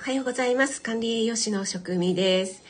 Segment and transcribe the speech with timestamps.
[0.00, 0.80] おはようございます。
[0.80, 2.62] 管理栄養士の職味です。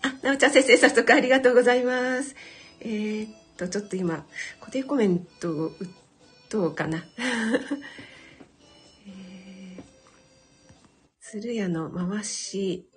[0.00, 2.34] あ、なおちゃん先生、早速ありがとうございます。
[2.80, 4.24] えー、っと、ちょっと今、
[4.60, 5.72] 固定コメントを打
[6.48, 7.04] とうかな。
[9.06, 9.82] えー、
[11.20, 12.88] 鶴屋の回し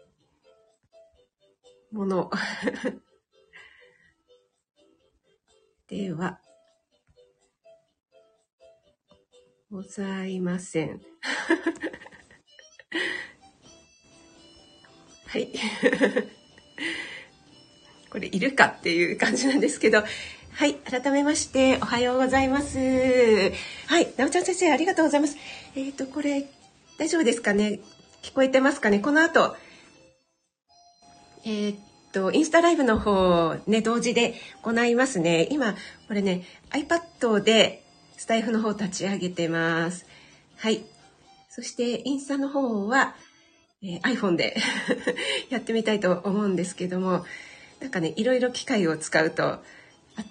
[1.91, 2.31] もの。
[5.90, 6.40] では、
[9.70, 11.02] ございません。
[15.27, 15.49] はい。
[18.09, 20.04] これいるかっていう感じなんですけど、
[20.54, 20.76] はい。
[20.76, 22.77] 改めまして、おはようございます。
[22.80, 24.13] はい。
[24.18, 25.38] なおちゃん先生、ありがとうございます。
[25.76, 26.45] えっ、ー、と、これ、
[26.98, 27.80] 大丈夫ですかね？
[28.23, 28.99] 聞こえてますかね？
[28.99, 29.55] この後、
[31.46, 31.77] えー、っ
[32.13, 35.48] と、インスタライブの方、ね、同時で行いますね。
[35.51, 35.76] 今、
[36.07, 37.84] これね、iPad で
[38.16, 40.05] スタイフの方立ち上げてます。
[40.55, 40.85] はい。
[41.49, 43.16] そして、インスタの方は、
[43.83, 44.55] えー、iPhone で
[45.49, 47.25] やってみたいと思うんですけども、
[47.79, 49.63] なんかね、いろいろ機械を使うと、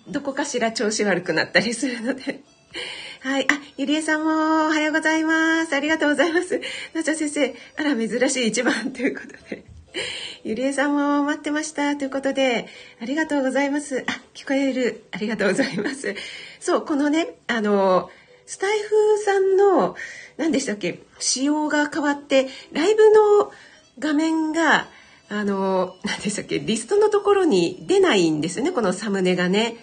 [0.08, 2.40] どこかしら調子悪くなったりするので
[3.20, 3.46] はい。
[3.48, 5.74] あ、ゆりえさんもおはようございます。
[5.74, 6.60] ありがとうございます。
[6.92, 9.64] なちゃ先生、あら、珍しい一番ということで。
[10.44, 12.66] ゆりえさんも待ってましたということで、
[13.00, 14.04] ありがとうございます。
[14.06, 15.04] あ、聞こえる。
[15.12, 16.14] ありがとうございます。
[16.60, 18.10] そう、このね、あの、
[18.46, 19.96] スタイフさんの、
[20.36, 23.52] 何でしたっけ、仕様が変わって、ライブの
[23.98, 24.88] 画面が、
[25.28, 29.76] あの、何でしたっけ、リストのところに出ないんですよね、このサムネがね。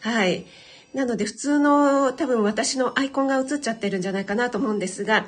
[0.00, 0.46] はい。
[0.94, 5.26] なので普通の多分私のアイコンが映っちゃってるんじゃないかなと思うんですが、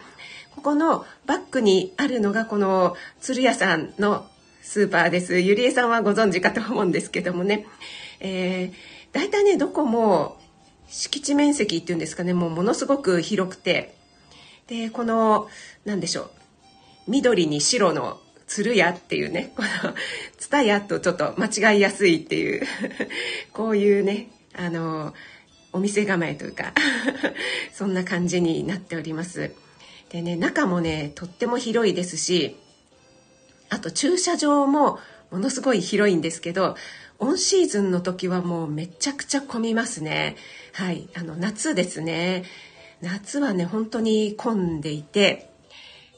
[0.55, 4.27] ここのバックにあるのがこの鶴屋さんの
[4.63, 5.39] スーパーです。
[5.39, 7.67] ゆりえさんはご存知かと思うんですけどもね。
[8.21, 8.75] えー、
[9.13, 10.40] 大体ね、どこも
[10.91, 13.95] 敷地面積っていうんですかね、もうものすごく広くて。
[14.67, 15.49] で、この、
[15.85, 16.31] なんでしょう。
[17.09, 19.69] 緑に白の鶴屋っていうね、この、
[20.39, 22.67] ツタヤとちょっと間違いやすいっていう
[23.55, 25.15] こういうね、あの、
[25.73, 26.75] お店構えというか
[27.73, 29.53] そんな感じになっております。
[30.11, 32.57] でね、中もね、とっても広いですし、
[33.69, 34.99] あと駐車場も
[35.31, 36.77] ものすごい広いんですけど、
[37.21, 40.37] オンシーズンの時はもうめちゃくちゃ混みますね。
[40.73, 41.09] はい。
[41.15, 42.45] あの、夏ですね。
[43.01, 45.51] 夏はね、本当に混んでいて、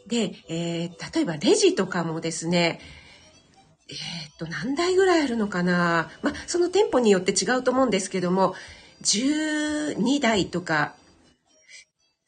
[0.06, 2.80] で、えー、例えばレジとかもですね、
[3.88, 8.54] えー、っと、何台ぐらいあるのかなまあ、その店舗によって違うと思うんですけども、
[9.02, 10.94] 12台とか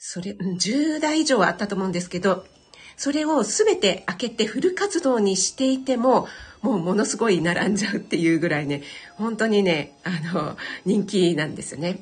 [0.06, 2.44] それ、10台以上はあったと思うんですけど、
[2.98, 6.28] それを全て開けてフル活動にしていても、
[6.64, 8.82] もうものすごい並んじゃうっていうぐらいね、
[9.16, 11.98] 本当にね、あの、人気なんですよね。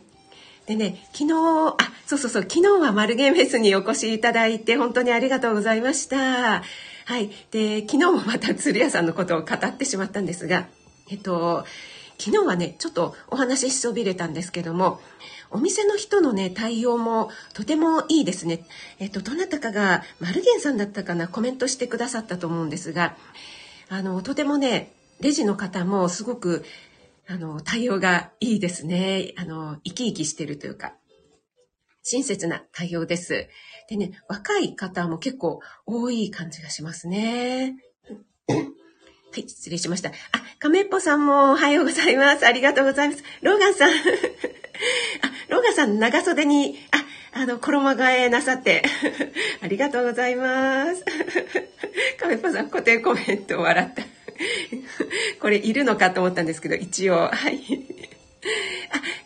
[0.67, 6.63] でね、昨日、あ、そうそうそう、昨日はマルゲンフェスにお越しいただいて、本当にありがとうございました。
[7.07, 7.33] はい。
[7.51, 10.69] で、昨日もまた鶴屋さんのことを語ってしまったんですが、
[11.11, 11.67] えっと、
[12.17, 15.01] 昨日はね、ちょっとお話ししそびれたんですけども、
[15.51, 18.65] お店の人のね、対応もとてもいいですね。
[19.01, 23.17] えっと、どなたかが、マルゲンさんだったかな、コメントしてくださったと思うんですが、
[23.93, 26.65] あの、とてもね、レジの方もすごく、
[27.29, 29.35] あの、対応がいいですね。
[29.37, 30.95] あの、生き生きしてるというか、
[32.03, 33.51] 親切な対応です。
[33.91, 37.77] でね、若い方も結構多い感じがしますね。
[38.49, 38.57] は
[39.37, 40.09] い、失礼しました。
[40.09, 40.13] あ、
[40.59, 42.47] 亀っぽさんもおはようございます。
[42.47, 43.23] ありがとうございます。
[43.43, 43.91] ローガンさん。
[43.93, 43.93] あ、
[45.51, 48.83] ローガンさん、長袖に、あ、あの、衣替えなさって。
[49.63, 51.05] ありがとうございます。
[52.21, 54.03] 亀っぽさん、固定コメント笑った。
[55.41, 57.29] これいるのかと思ったんですけど、一応。
[57.29, 57.61] はい。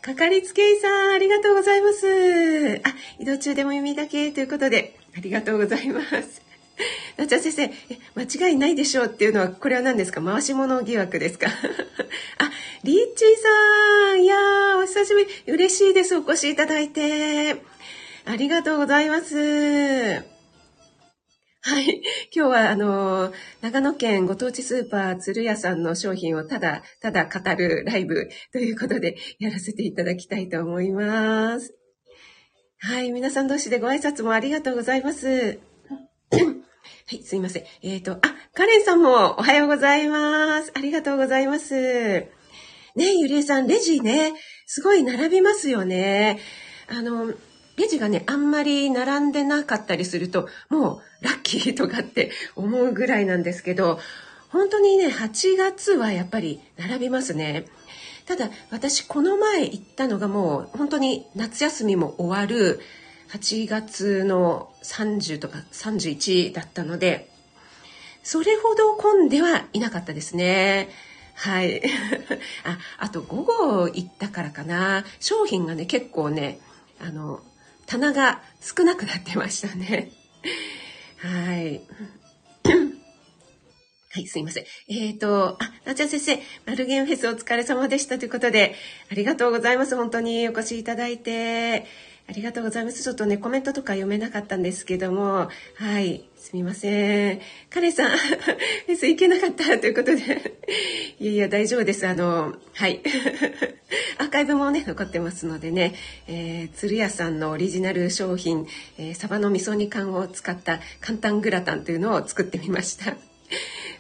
[0.02, 2.80] あ、かかりつけ医さん、ありがとうございます。
[2.84, 6.42] あ、移動中でも耳だけということで、ありがとうございます。
[7.16, 7.70] なちゃん先生、
[8.14, 10.20] 間違いないでしょうっていうのは、これは何ですか？
[10.22, 11.48] 回し物疑惑ですか？
[11.48, 11.52] あ、
[12.84, 13.28] リッチー
[14.08, 15.26] さん、いやー、お久しぶり。
[15.46, 16.14] 嬉しいです。
[16.16, 17.56] お越しいただいて。
[18.28, 19.36] ありがとうございます。
[19.36, 20.24] は
[21.80, 22.02] い。
[22.34, 31.76] 今日は、あの、長野県ご当地スーパー鶴屋さんの商品をただ、ただ語るライブということでやらせていただきたいと思います。
[32.78, 33.12] はい。
[33.12, 35.28] 皆さん同士でご挨拶もありがとうございます。
[35.28, 35.32] は
[37.12, 37.62] い、すいません。
[37.82, 38.20] えっ、ー、と、あ、
[38.54, 40.72] カレンさんもおはようございます。
[40.74, 41.74] ありがとうございます。
[41.74, 42.28] ね
[42.96, 44.32] ゆりえさん、レジね、
[44.66, 46.40] すごい並びますよね。
[46.88, 47.32] あの、
[47.76, 53.98] レジがね、あんまり並んでなかったりすると、もうラッキーとかって思うぐらいなんですけど、
[54.48, 57.66] 本当にね、8月はやっぱり並びますね。
[58.26, 62.80] ただ、私、この前行ったのがもう、本当に夏休みも終わる、
[63.30, 67.30] 8月の30とか31だったので、
[68.22, 70.88] それほど混んではいなかったですね。
[71.34, 71.82] はい。
[72.64, 75.04] あ、あと午後行ったからかな。
[75.20, 76.58] 商品がね、結構ね、
[77.00, 77.40] あの、
[77.86, 80.10] 棚が少なくなってましたね。
[81.18, 81.80] はい。
[84.10, 84.64] はい、すいません。
[84.88, 88.74] えっ、ー、と、あ、なちゃん先生、マルゲンフェスお疲れ様でしたということで、
[89.10, 89.94] ありがとうございます。
[89.94, 91.84] 本当にお越しいただいて。
[92.28, 93.04] ありがとうございます。
[93.04, 97.40] ちょっとね、コメントとか読めなかったんですけども、はい、すみません。
[97.70, 100.56] カレンさん、 フェス行けなかったということで、
[101.20, 102.04] いやいや、大丈夫です。
[102.04, 103.00] あの、はい。
[104.18, 105.94] アーカイブもね、残ってますのでね、
[106.26, 108.66] えー、鶴屋さんのオリジナル商品、
[108.98, 113.16] えー、サバの味噌煮缶を使った簡単グラタンというのを作ってみました。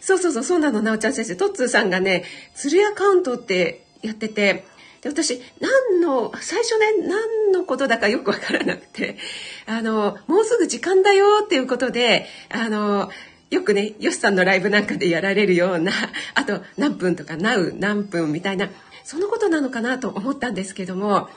[0.00, 1.36] そうそうそう、そうなの、なおちゃん先生。
[1.36, 2.24] トッツーさんがね、
[2.56, 4.64] 鶴屋カウントってやってて、
[5.06, 9.16] で私何の最初ね何のことだかよくわからなくて
[9.66, 13.10] あのもうすぐ時間だよっていうことであの
[13.50, 15.92] よくねよしさんのライブなんかでやられるような
[16.34, 18.68] あと何分とかなう何分みたいな
[19.04, 21.28] そのことなのかなと思ったんですけども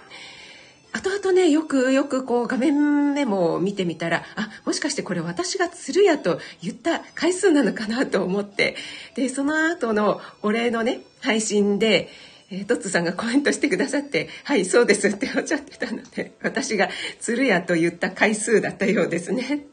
[0.91, 8.75] 後々ねよくよくこう画面メモを見てみたらあもしかしてこれ私が鶴屋と言った回数なのかなと思って
[9.13, 12.09] でその後のお礼のね配信で
[12.51, 19.67] えー、トッツさんがコメントしてくださって「はいそうです」っておっしゃってたので私が「鶴屋」と言った回数だったようですね。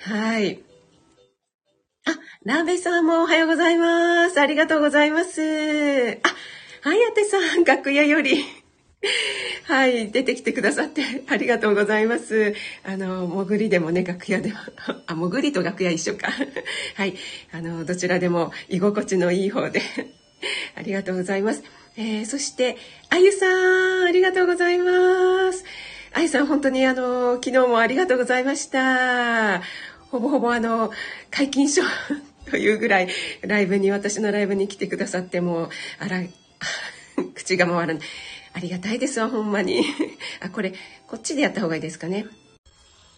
[0.00, 0.60] はい
[2.06, 2.10] あ
[2.44, 4.38] ラーベさんもおはようございます。
[4.38, 5.40] ありがとうございます。
[5.40, 5.44] あ、
[6.82, 8.44] はやてさん、楽屋より。
[9.64, 12.54] はい、出てきてくださってありがとうございます。
[12.82, 14.58] あの、潜りでもね、楽屋でも、
[15.06, 16.30] あ、潜りと楽屋一緒か。
[16.96, 17.14] はい、
[17.52, 19.80] あの、どちらでも居心地のいい方で
[20.76, 21.62] ありがとうございます。
[21.96, 22.76] えー、そして、
[23.08, 25.64] あゆさん、ありがとうございます。
[26.12, 29.62] あゆさん、本当にあの、昨日もありがとうございました。
[30.10, 30.90] ほぼほぼあの、
[31.30, 31.82] 解禁賞
[32.50, 33.08] というぐらい、
[33.42, 35.70] ライブに、私のライブに来てくださっても、
[36.00, 36.20] あら、
[37.36, 37.98] 口が回らない。
[38.54, 39.84] ありがたいですわ、ほんまに。
[40.40, 40.72] あ、これ、
[41.06, 42.26] こっちでやった方がいいですかね。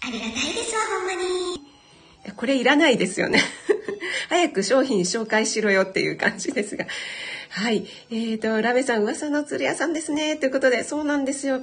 [0.03, 2.37] ありがたいですわ、ほんまに。
[2.37, 3.43] これいらないですよね。
[4.29, 6.87] 早く商品紹介しろよっていう感じですが。
[7.57, 7.87] はい。
[8.11, 10.37] えっ、ー、と、ラメさん、噂の鶴屋さんですね。
[10.37, 11.57] ということで、そうなんですよ。
[11.57, 11.61] あ、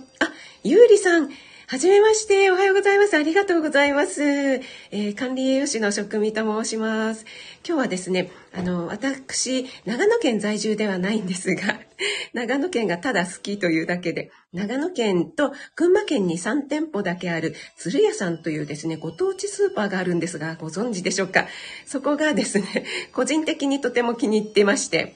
[0.63, 1.29] ゆうりさん。
[1.67, 2.49] はじめまして。
[2.49, 3.15] おはようございます。
[3.15, 4.23] ありがとうございます。
[4.23, 7.25] えー、管理栄養士の職味と申します。
[7.63, 11.79] 今日はですね、あの、私、長野県在住ではないんですが、
[12.33, 21.45] 長野県がただ好きというだけで、長野県と群馬県に3店舗だけある鶴屋さんというですね、ご当地スーパーがあるんですが、ご存知でしょうか？
[21.85, 25.15] そこがですね、個人的にとても気に入ってまして、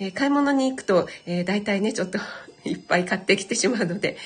[0.00, 2.18] えー、買い物に行くと、えー、大体ねちょっと
[2.64, 4.16] いっぱい買ってきてしまうので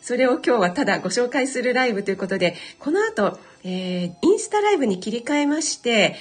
[0.00, 6.16] それを今日はただご紹介するライブということでこの後、えー、インスタライブに切り替えまして、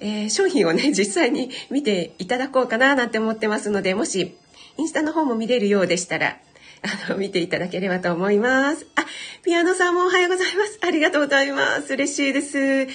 [0.00, 4.36] えー、商品をね 実際に見ていただこうかななんて思ってますのでもし
[4.76, 6.38] インスタの方も見れるようでしたら
[6.82, 8.86] あの見ていただければと思います。
[8.94, 9.04] あ、
[9.42, 10.78] ピアノさんもおはようございます。
[10.80, 11.92] ありがとうございます。
[11.92, 12.86] 嬉しいです。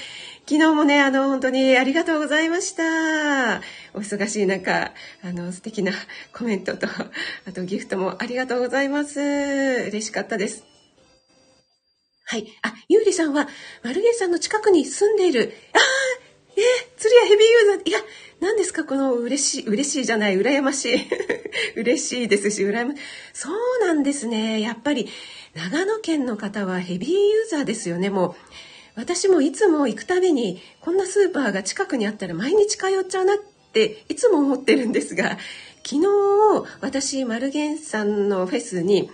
[0.46, 3.62] 昨日もね、あの、本当にありがとうございました。
[3.94, 4.92] お忙しい中、
[5.24, 5.94] あの、素敵な
[6.34, 6.86] コメントと、
[7.48, 9.22] あとギフトもありがとうございます。
[9.22, 10.66] 嬉しかったです。
[12.26, 12.48] はい。
[12.62, 13.48] あ、ゆうりさんは、
[13.84, 15.54] マルゲンさんの近くに住んでいる。
[15.74, 15.82] ああ
[16.56, 17.90] えー、釣りやヘビーユーザー。
[17.90, 18.00] いや、
[18.42, 18.84] 何ですか？
[18.84, 21.08] この嬉しい、嬉しいじゃない、羨ましい。
[21.80, 22.94] 嬉しいですし、羨ま
[23.32, 24.60] そうなんですね。
[24.60, 25.08] やっぱり、
[25.56, 28.10] 長野県の方はヘビーユーザーですよね。
[28.10, 28.36] もう、
[28.96, 33.38] 私もいつも行くたびにこんなスーパーが近くにあったら毎日通っちゃうなっ
[33.74, 35.38] ていつも思ってるんですが
[35.84, 36.08] 昨日
[36.82, 39.10] 私マルゲンさんのフェスに、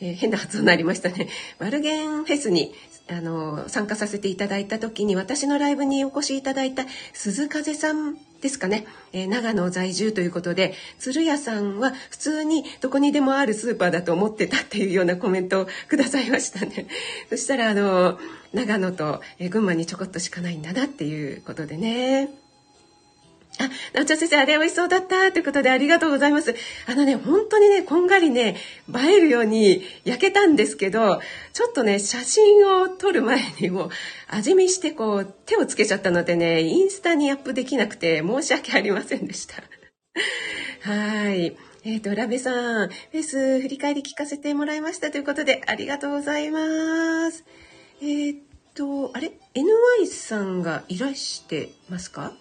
[0.00, 1.28] えー、変な発音になりましたね。
[1.58, 2.72] マルゲンフェスに
[3.08, 16.86] あの参加させていただいた時に私のライブにお越しいただいた鈴風さんですかね、えー、長野在住ということで鶴屋さんは普通にどこにでもあるスーパーだと思ってたっていうようなコメントをくださいましたね。
[17.28, 18.18] そしたらあの
[18.52, 22.30] 長野と、え、群馬にちょこっとしかないんだなっていうことでね
[23.58, 26.54] あ、なおちゃん先生、あれ美味しそうだったということでありがとうございます。
[26.86, 28.56] あのね、本当にね、こんがりね、
[28.88, 31.20] 映えるように焼けたんですけど、
[31.52, 33.90] ちょっとね、写真を撮る前にも
[34.28, 39.56] 味見してこう、手をつけちゃったのでね、インスタにアップできなくて申し訳ありませんでした。
[40.82, 41.56] はい。
[41.82, 47.44] えっ、ー、と、ラベさん、フェス振り返り聞かせてもらいましたということで、ありがとうございます。
[48.02, 48.34] えっ、
[48.74, 52.28] と、あれ ?NY さんがいらしてますか？
[52.28, 52.30] ん？
[52.30, 52.34] ん？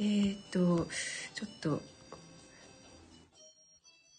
[0.00, 0.88] えっ、と、
[1.34, 1.80] ちょっと、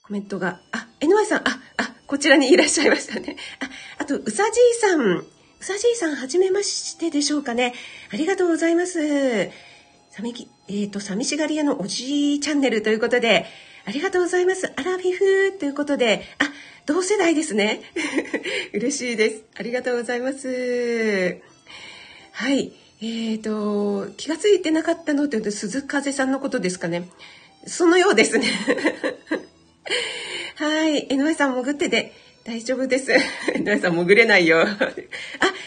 [0.03, 3.35] コメントが、あ、NY さん、あ、あ、こちらにいらっしゃいましたね。
[3.59, 5.25] あ、あと、うさじいさん、う
[5.59, 7.73] さじいさん、はじめましてでしょうかね。
[8.13, 9.49] ありがとうございます。
[10.11, 13.47] さみき、えっ、と、寂しがり屋のおじいチャンネルということで、
[13.85, 14.71] ありがとうございます。
[14.77, 16.45] アラフィフということで、あ、
[16.85, 17.81] 同世代ですね。
[18.73, 19.43] 嬉しいです。
[19.55, 21.37] ありがとうございます。
[22.31, 22.71] はい。
[23.01, 27.09] えっ、ー、と、気がついてなかったのって言うと、鈴風さんのことですかね。
[27.67, 28.47] そのようですね。
[30.55, 31.07] はい。
[31.09, 32.13] 江上さん潜ってて
[32.45, 33.11] 大丈夫です。
[33.53, 34.61] 江上さん潜れないよ。
[34.61, 34.67] あ、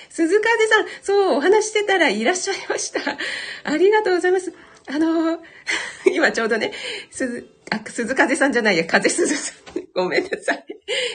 [0.09, 3.01] 鈴風さん、そう、お話してたらいらっしゃいました。
[3.65, 4.55] ありがとうございます。
[4.87, 5.43] あの、
[6.07, 6.73] 今ちょうどね、
[7.11, 9.57] 鈴、あ、鈴風さんじゃないや、風鈴さん。
[9.95, 10.65] ごめんなさい。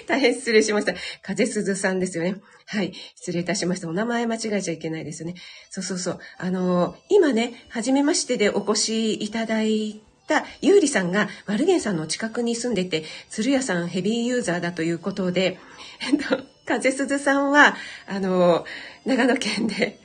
[0.08, 0.94] 大変失礼しました。
[1.22, 2.36] 風鈴さんですよね。
[2.66, 2.94] はい。
[3.16, 3.88] 失礼いたしました。
[3.88, 5.36] お名前間違えちゃいけないですね。
[5.70, 6.20] そうそうそう。
[6.38, 15.60] あの、今ね、はじめましてでお越しいただいたゆうりさんがマルゲンさんの近くに住んでて、鶴屋さんヘビーユーザーだということで、
[16.02, 17.76] えっと、風鈴さんは、
[18.08, 18.66] あの、
[19.06, 20.00] 長野県で、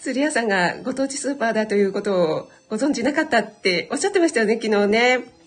[0.00, 5.37] 鶴屋さんがご当地スーパーだということをご存知なかったっておっしゃってましたよね、昨日ね。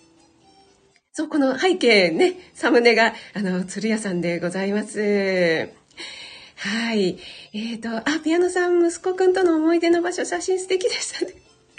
[1.14, 5.70] そう、この背景ね、サムネが、あの、鶴屋さんでございます。
[6.56, 7.18] はい。
[7.52, 11.34] えっ、ー、と、あ、ピアノさん、息子くんとの思い出の場所、写真素敵でしたね。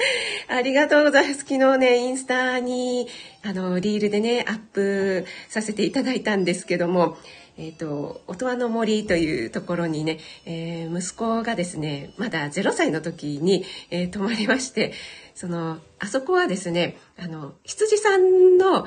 [0.49, 1.41] ありがとうございます。
[1.41, 3.09] 昨日ね、インスタに、
[3.43, 7.17] あの、リールでね、アップさせていただいたんですけども、
[7.57, 14.93] えっ、ー、と、音羽の森というところにね、えー、息子がですね、まだ0歳の時に、えー、泊まりまして、
[15.35, 18.87] その、あそこはですね、あの、羊さんの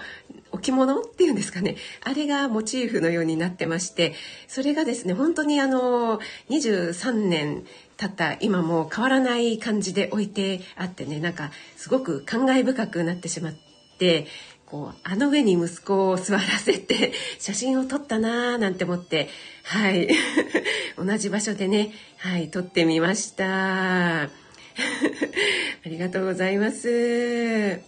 [0.52, 4.14] 置物っていうんですかね、あれがモチーフのようになってまして、
[4.48, 7.66] それがですね、本当にあの、23年
[7.98, 13.54] たった今も変わらない感じで置いてあってねなんかすごく感慨深くなってしまっ
[13.98, 14.28] て
[14.66, 19.30] こうあの上に息子を座らせて 写真を撮ったなーなんて思って
[19.64, 20.10] はい。
[20.98, 24.45] 同じ場所でねはい撮ってみました。
[25.86, 27.82] ありがとうございます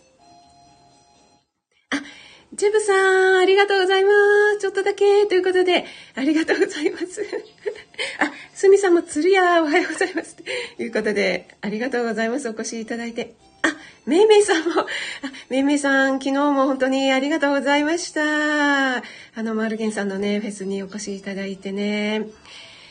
[1.89, 2.01] あ
[2.53, 4.11] ジェブさん、ありがとうございま
[4.55, 4.59] す。
[4.59, 7.21] ちょっとだけということで、ありがとうございます。
[8.19, 10.37] あ、すみさんも鶴屋おはようございます。
[10.77, 12.47] ということで、ありがとうございます。
[12.47, 13.35] お越しいただいて。
[13.63, 13.75] あ、
[14.05, 14.85] めいめいさんも、あ、
[15.49, 18.97] めいめいさん、昨日も本当にありがとうございました。
[18.97, 19.03] あ
[19.35, 22.27] の、マルゲンさんのね、フェスにお越しいただいてね。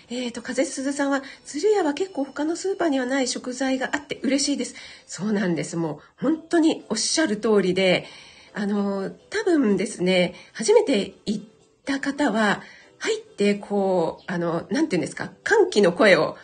[0.08, 4.74] えっ、ー、と、風鈴さんは、鶴屋は結構他のスーパーにはない食材があって嬉しいです。
[5.06, 5.76] そうなんです。
[5.76, 8.06] もう、本当におっしゃる通りで、
[8.54, 11.42] あの、多分ですね、初めて行っ
[11.84, 12.62] た方は、
[12.98, 16.36] 入ってこう、あの、なんて言うんですか、歓喜の声を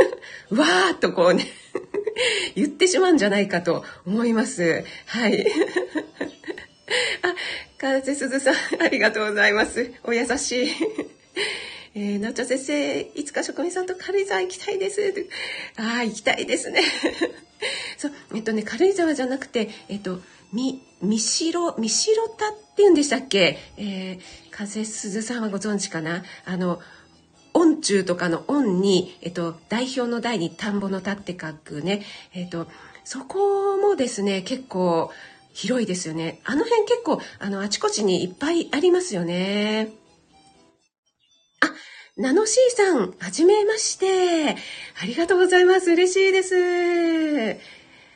[0.50, 1.46] わーっとこうね
[2.54, 4.84] 言ってしまうんじゃないかと思います。
[5.06, 5.46] はい。
[7.22, 7.34] あ、
[7.78, 9.92] 川瀬鈴さん、ありがとうございます。
[10.04, 10.70] お優しい。
[11.98, 15.00] えー、なおちゃん先生、いつか職人さんと軽井沢行きたいです。
[15.78, 16.82] ああ、行きたいですね。
[17.96, 20.20] そう、えっとね、軽井沢じゃなくて、えっと、
[20.52, 23.56] み、みしろ、みしろたって言うんでしたっけ？
[23.78, 26.22] えー、風鈴さんはご存知かな？
[26.44, 26.82] あの、
[27.54, 32.02] 音中とかの音に、えっと、代表の代に田んぼの田って書くね。
[32.34, 32.66] えっと、
[33.04, 35.10] そこもですね、結構
[35.54, 36.40] 広いですよね。
[36.44, 39.92] あの辺結構、あの、あちこちにいっぱいありますよね。
[42.18, 44.56] ナノシーさん、はじめまして。
[45.02, 45.90] ありがとうございます。
[45.90, 47.60] 嬉しいです。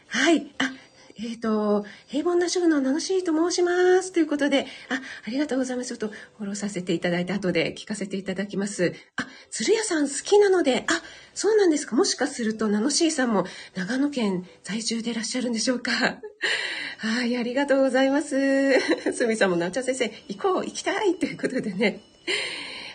[0.07, 0.51] はい。
[0.57, 0.73] あ、
[1.19, 4.11] えっ、ー、と、平凡な主婦のナノシーと申します。
[4.13, 5.89] ということで、あ、ありがとうございます。
[5.89, 8.95] ちょっとフォローさせていただいて、後で聞かせていただきます。
[9.17, 11.03] あ、鶴屋さん好きなので、あ、
[11.35, 11.95] そうなんですか。
[11.95, 15.93] もしかすると、ナノシーさんも長野県在住でいらっしゃるんでしょうか。
[16.97, 18.81] はい、ありがとうございます。
[19.13, 22.01] すみさんも、なおちゃ先生、行こう、行きたいということでね。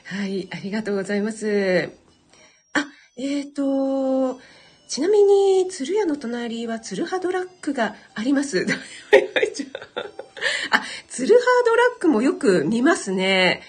[0.05, 1.89] はい、ありがとうございます。
[2.73, 2.85] あ、
[3.17, 4.39] えっ、ー、と、
[4.87, 8.67] ちなみに、鶴屋の隣は鶴葉ドラッグがあります。
[10.69, 13.63] あ、鶴葉ドラッグもよく見ますね。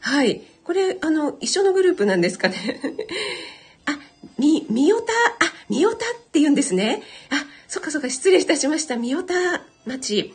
[0.00, 0.42] はい。
[0.64, 2.80] これ、あの、一緒のグループなんですかね。
[3.86, 3.96] あ、
[4.38, 5.98] み、みおた、あ、みおたっ
[6.32, 7.00] て言うんですね。
[7.30, 8.96] あ、そっかそっか、失礼いたしました。
[8.96, 9.34] みおた
[9.86, 10.34] 町。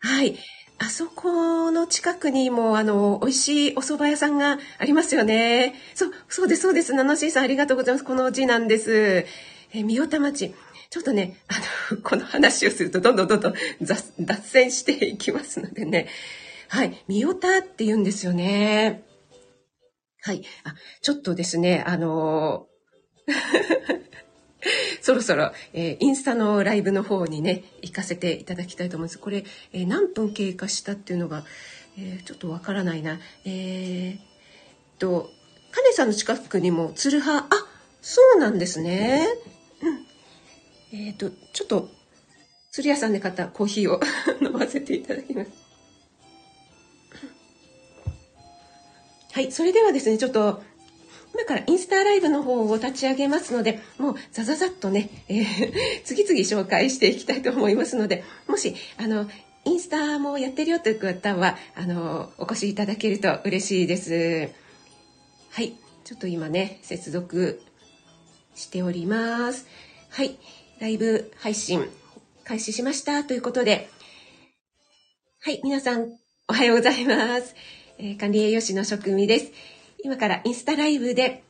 [0.00, 0.36] はい。
[0.82, 5.74] あそこの近くにも、あの、美味しいお蕎麦屋さんがありますよね。
[5.94, 6.92] そう、そうです、そうです。
[6.92, 8.04] ナノシーさんありがとうございます。
[8.04, 9.24] この字なんです。
[9.72, 10.52] え三代田町。
[10.90, 16.08] ちょっとね、あの、 この話をするとどんどんどんどん脱線していきますのでね。
[16.66, 17.04] はい。
[17.06, 19.04] 三代田って言うんですよね。
[20.20, 20.42] はい。
[20.64, 22.66] あ、ちょっとですね、あの
[25.02, 29.18] そろそろ、えー、インスタのライブの方にね、行かせていただきたいと思います。
[29.18, 31.44] これ、えー、何分経過したっていうのが、
[31.98, 33.20] えー、ちょっとわからないな。
[33.44, 34.18] えー、
[34.98, 35.30] と、
[35.72, 37.48] カネさんの近くにも、ツルハ、あ、
[38.00, 39.26] そうなんですね。
[40.92, 40.98] うん。
[40.98, 41.88] えっ、と、ちょっと、
[42.70, 44.00] 釣り屋さんで買ったコーヒーを
[44.40, 45.50] 飲ませていただきます。
[49.32, 50.62] はい、それではですね、ちょっと、
[51.34, 59.30] 今からインスタライブの方を立ち上げますので、もうザザザッとね、えー、 次々紹介していきたいと思いますので、もし、あの、
[59.64, 64.50] インスタもやってるよという方は、あの、お越しいただけると嬉しいです。
[65.50, 65.74] はい、
[66.04, 67.62] ちょっと今ね、接続
[68.54, 69.66] しております。
[70.10, 70.38] はい、
[70.80, 71.88] ライブ配信
[72.44, 73.88] 開始しましたということで、
[75.40, 76.12] はい、皆さん
[76.48, 77.54] おはようございます。
[77.98, 79.52] えー、管理栄養士の職味です。
[80.02, 81.44] 今からインスタライブで、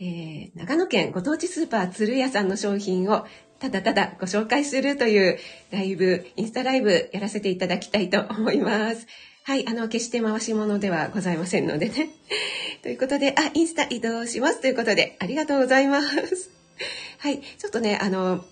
[0.00, 3.26] えー、長野県ご当地スーパー鶴屋さんの商品を
[3.58, 5.38] ただただご紹介するという
[5.72, 9.06] ライブ、インスタライブやらせていただきたいと思います。
[9.44, 12.10] はい、あの、決して回し物ではございませんのでね。
[12.82, 16.50] ということで、あ、インスタ移動しますということで、ありがとうございます。
[17.18, 18.44] はい、ちょっとね、あの、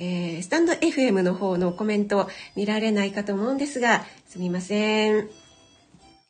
[0.00, 5.47] えー、スタンド FM の方のコメント見られないかと思うんですが、すみません。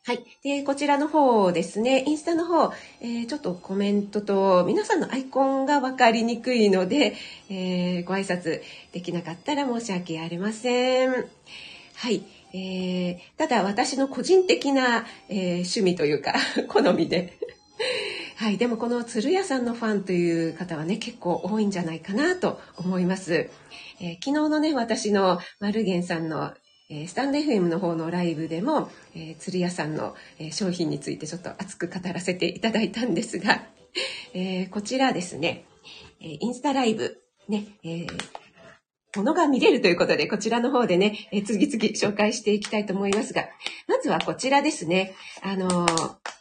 [0.05, 0.23] はい。
[0.43, 7.15] で、こちらの方ですね、インスタの方、えー、ちょっとコメントと皆さんのアイコンが分かりにくいので、
[7.49, 8.61] えー、ご挨拶
[8.93, 11.11] できなかったら申し訳ありません。
[11.11, 12.23] はい。
[12.53, 16.33] えー、ただ私の個人的な、え、趣味というか
[16.67, 17.37] 好みで
[18.37, 23.49] はい、でもこの鶴屋さんのファンという方はね、結構多いんじゃないかなと思います。
[23.99, 26.53] え、昨日のね、私のマルゲンさんの
[26.91, 33.61] えスタンド FM の方のライブでも、えー、鶴屋さんの、え商品についてちょっと熱く語らせていただいたんですが、
[34.33, 35.65] えー、こちらですね、
[36.19, 38.07] えインスタライブ、ね、え
[39.15, 43.47] ものが見れるということで、こちらの方でね、え次々紹介していきたいと思いますが、
[43.87, 45.13] まずはこちらですね。
[45.43, 45.85] あの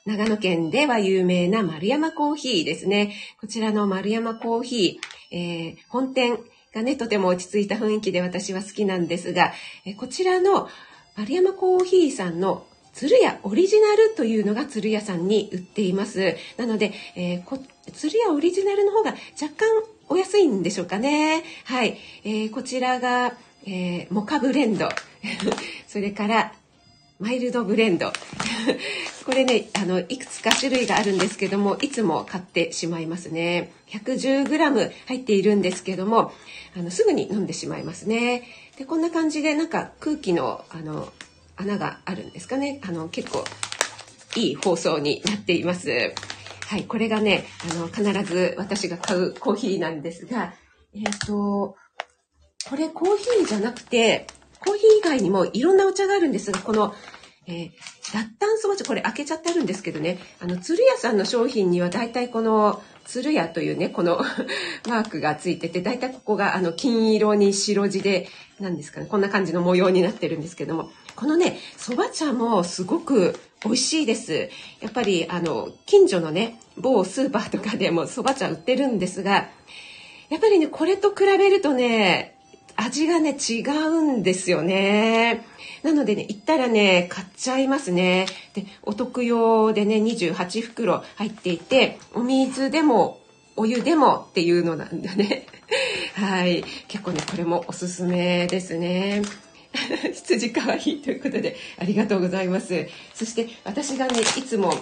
[0.07, 3.15] 長野県では有名な丸山コーヒーですね。
[3.39, 6.39] こちらの丸山コーヒー、え、本店、
[6.75, 9.53] がね、とても落ち着いた雰囲気で私は好きなんですが、
[9.85, 10.69] えこちらの
[11.17, 16.37] 丸山コーヒーさんの鶴屋オリジナルというのが鶴屋さんに売っています。
[16.57, 17.59] なので、えー、こ
[17.93, 19.67] 鶴屋オリジナルの方が若干
[20.09, 21.45] お安いんでしょうかね。
[21.65, 21.99] はい。
[22.25, 23.35] えー、こちらが、
[23.67, 24.89] えー、モカブレンド。
[25.87, 26.53] それから、
[27.19, 28.13] マイルドブレンド。
[29.27, 33.73] これね、あの、いくつか種類があるんですけども、いつも買ってしまいますね。
[33.89, 36.33] 110g 入っているんですけども、
[36.77, 38.45] あの、すぐに飲んでしまいますね。
[38.79, 41.13] で、こんな感じで、なんか空気の、あの、
[41.57, 42.81] 穴があるんですかね。
[42.85, 43.45] あの、結構、
[44.37, 46.15] いい包装になっています。
[46.67, 50.55] はい、これがね、あの、必ず私が買うコーヒーなんですが、
[50.95, 51.75] えっ、ー、と、
[52.69, 54.29] これコーヒーじゃなくて、
[54.65, 56.95] コーヒー以外にもいろんなお茶があるんですが、この、
[57.47, 57.71] えー、
[58.13, 64.19] 脱炭素お茶、これ開けちゃってあるんですけどね、あの、鶴屋さんの商品には大体この、鶴屋というね、この
[64.87, 68.29] マークがついてて、大体ここがあの、金色に白地で、
[68.61, 74.51] 何ですかね、こんな感じの模様になってるんですけども、このね、蕎麦茶もすごく美味しいです。
[74.81, 79.49] やっぱり、あの、近所のね、某スーパーとかでも蕎麦茶売ってるんですが、
[80.29, 82.38] やっぱりね、これと比べるとね、
[82.81, 85.45] 味がね、違うんですよね。
[85.83, 88.27] なのでね、行ったらね、買っちゃいますね。
[88.55, 93.21] で、お得用でね、28袋入っていて、お水でも、
[93.57, 95.47] お湯でもっていうのなんだね。
[96.15, 96.65] はい。
[96.87, 99.23] 結構ね、これもおすすめですね。
[100.15, 102.87] 羊かわいいということで、ありがとうございます。
[103.13, 104.79] そして私がね、いつも、あの、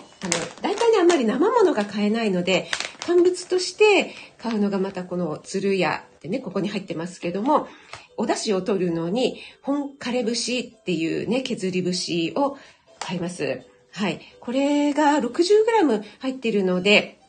[0.60, 2.68] 大体ね、あんまり生ものが買えないので、
[3.06, 7.68] 乾物として買うのがまたこの鶴屋でね、ここに入ってますけども、
[8.16, 12.58] お出汁を取るのに、本枯れ節っていうね、削り節を
[12.98, 13.62] 買います。
[13.92, 14.20] はい。
[14.40, 17.20] これが 60g 入ってるので、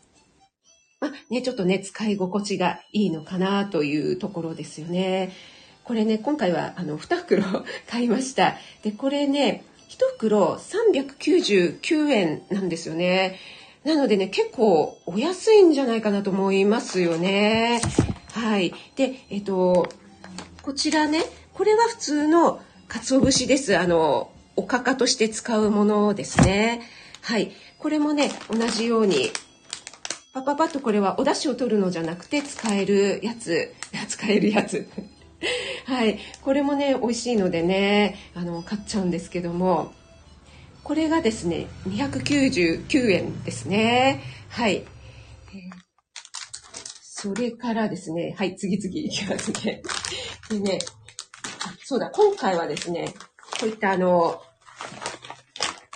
[0.99, 5.31] まあね、ちょっとね、使い心地がいいのかなというところですよね。
[5.83, 7.43] これね、今回はあの、2袋
[7.87, 8.55] 買いました。
[8.81, 13.37] で、これね、1袋399円なんですよね。
[13.83, 17.79] なのでね、結構お安いんじゃないかなと思いますよね。
[18.37, 18.73] はい。
[18.95, 19.89] で、えっと、
[20.61, 21.23] こちらね、
[21.53, 23.77] これは普通の鰹節です。
[23.77, 26.81] あの、おかかとして使うものですね。
[27.21, 27.51] はい。
[27.79, 29.31] これもね、同じように、
[30.33, 33.73] パパパッとこれはお出汁を取るのじゃなくて使えるやつ、
[34.07, 34.87] 使えるやつ。
[35.85, 36.19] はい。
[36.41, 39.93] これもね、美味しいのでね、あの、買っちゃうんですけども、
[40.83, 44.21] これがですね、299円ですね。
[44.49, 44.83] はい。
[47.19, 49.81] それからですね、はい、次々いきますね。
[50.51, 50.77] でね、
[51.83, 53.11] そうだ、今回はですね、
[53.59, 54.39] こういったあの、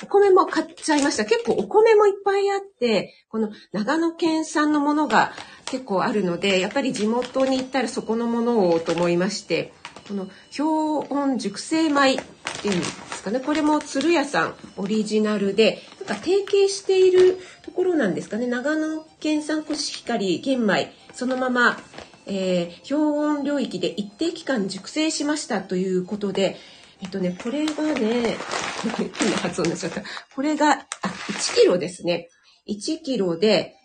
[0.02, 1.26] お米も買っちゃいました。
[1.26, 5.32] 結構お米もいっぱいあって、この長野県産のものが
[5.66, 9.74] 結構あるので、やっぱり地元に行ったらそこのものをと思いまして、
[10.08, 12.18] この氷温熟成米
[12.60, 13.40] っていうんですかね。
[13.40, 18.48] これも鶴屋さんオリジナルで、なんか提携しているところなんですかね。
[18.48, 21.78] 長野県産コシヒカリ玄米、そのまま、
[22.26, 26.58] えー、氷温領域で一定期間熟成しましたということで、
[27.02, 28.38] えっとね、これがね、
[29.18, 30.04] 変な発音になっちゃった。
[30.36, 30.86] これが、あ、
[31.30, 32.30] 1キロですね。
[32.68, 33.76] 1キロで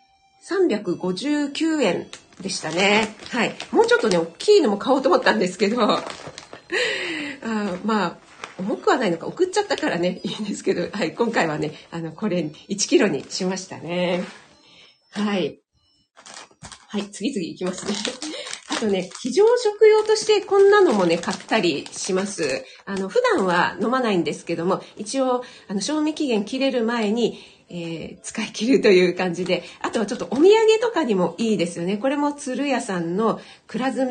[0.48, 2.06] 359円
[2.40, 3.16] でしたね。
[3.30, 3.54] はい。
[3.72, 6.02] もうちょっとね、大きいのも買おうと思ったんですけど、 あ
[7.84, 8.25] まあ、
[8.58, 12.38] 重くはないのか、送っちゃったからね、 いいんですけど、はい、今回はね、あの、これ
[12.68, 14.24] 1キロにしましたね。
[15.10, 15.60] はい。
[16.88, 17.94] はい、次々いきますね。
[18.68, 22.64] あとね、非常食用としてこんなのもね、買ったりします。
[22.84, 27.38] あの、普段は飲まないんですけども、一応、あの、賞味期限切れる前に、
[27.68, 31.96] えー、使い切るという感じで、あとはちょっとお土産とかにもいいですよね。
[31.96, 34.08] これも鶴屋さんの蔵詰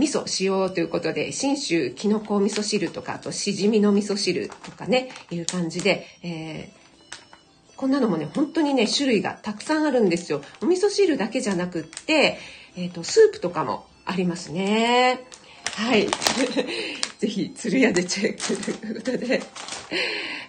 [0.00, 10.40] 味噌使用ということで、信州きのこ味噌汁とか、あとしじみの味噌汁とかね、いう感じで、えー、こんなのもね、本当にね、種類がたくさんあるんですよ。
[10.62, 12.38] お味噌汁だけじゃなくって、
[12.76, 15.20] えっ、ー、と、スープとかもありますね。
[15.74, 16.08] はい。
[17.20, 19.42] ぜひ、鶴屋でチェックということで。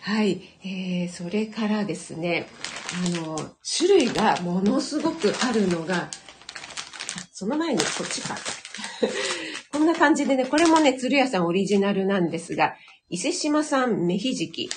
[0.02, 0.42] はい。
[0.64, 2.48] えー、それからですね、
[3.06, 3.38] あの、
[3.78, 6.10] 種類がものすごくあるのが、
[7.34, 8.38] その前にこっちか。
[9.72, 12.76] こんな感じでね、これもね、鶴屋さんオリジナルなんですが、
[13.10, 14.70] 伊勢島産メヒジキ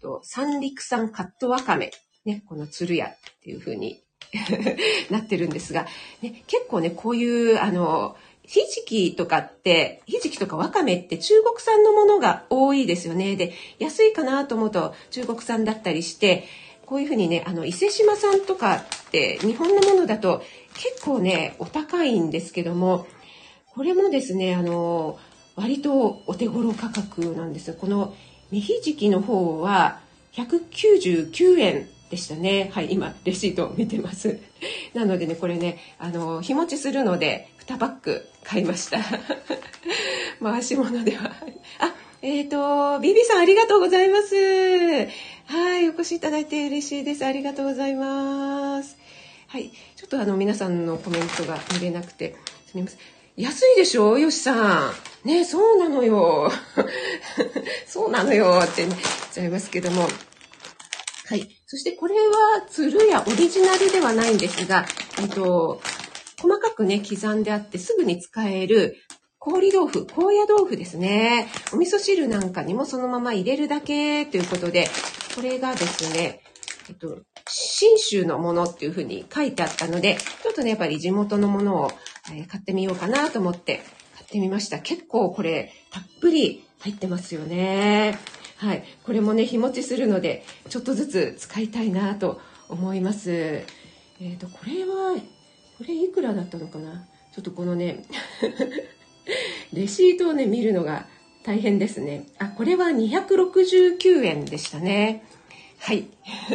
[0.00, 1.90] と三陸産カットワカメ、
[2.24, 4.02] ね、この鶴屋っていう風に
[5.10, 5.86] なってるんですが、
[6.20, 13.36] ね、結構ね、こういう、あの、ひじきとかって、ひじきとかわかめって中国産のものが多いですよね。
[13.36, 16.44] で、安いかなと思うと中国産だったりして、
[16.84, 20.42] こういうふうにね、あの、伊勢島産とかって日本のものだと
[20.74, 23.06] 結構ね、お高いんですけども、
[23.74, 25.18] これもですね、あの、
[25.56, 28.14] 割とお手頃価格なんですこの
[28.50, 30.00] メヒジキの方は
[30.32, 32.70] 199円でしたね。
[32.74, 34.38] はい、今、レシートを見てます。
[34.92, 38.98] なのでね、これね、あの、日持ちするので、2パック買いました。
[40.42, 41.34] 回し物では。
[41.78, 44.34] あ、えっ、ー、と、ビビさんありがとうございます。
[45.46, 47.24] はい、お越しいただいて嬉しいです。
[47.24, 48.98] ありがとうございます。
[49.46, 52.34] はい、ちょっとあの、皆さんのコメントが見れなくて、
[52.66, 53.21] すみません。
[53.36, 54.18] 安いでしょ？
[54.18, 54.92] よしさ
[55.24, 55.28] ん。
[55.28, 56.50] ね、そうなのよ。
[57.86, 59.00] そうなのよってね、言っ
[59.32, 60.02] ちゃいますけども。
[61.26, 61.48] はい。
[61.66, 64.84] そしてこれは鶴やオリジナルではないんですが、
[65.20, 65.80] えっと、
[66.42, 68.96] 細かくね、刻んであってすぐに使える
[69.38, 71.48] 氷豆腐、高野豆腐ですね。
[71.72, 74.90] お味噌汁なんかにもそのまま入れるだけということで、
[75.34, 76.41] これがですね、
[76.88, 81.90] えっと、信州のものっていうふうに書いてあったので、ちょっとね、やっぱり地元のものを、
[82.32, 83.82] え買ってみようかなと思って
[84.14, 84.78] 買ってみました。
[84.78, 88.18] 結構これ、たっぷり入ってますよね。
[88.56, 88.84] はい。
[89.04, 93.32] これもね、日持ちするので、ちょっとずつ使いたいなと思います。
[93.32, 93.64] え
[94.20, 95.16] っ、ー、と、これは、
[95.78, 97.06] これいくらだったのかな？
[97.34, 98.04] ちょっとこのね、
[99.72, 101.06] レシートをね、見るのが
[101.44, 102.26] 大変ですね。
[102.38, 105.24] あ、これは269円でしたね。
[105.84, 106.06] はい。